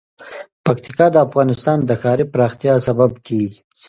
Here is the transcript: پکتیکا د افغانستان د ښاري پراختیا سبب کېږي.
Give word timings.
پکتیکا 0.65 1.07
د 1.11 1.15
افغانستان 1.27 1.77
د 1.83 1.91
ښاري 2.01 2.25
پراختیا 2.33 2.73
سبب 2.87 3.11
کېږي. 3.27 3.59